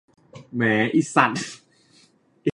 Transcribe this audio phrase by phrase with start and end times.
[0.55, 0.63] แหม
[0.95, 1.41] อิสัส